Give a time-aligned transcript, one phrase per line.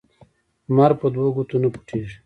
[0.67, 2.15] لمر په دوو ګوتو نه پټیږي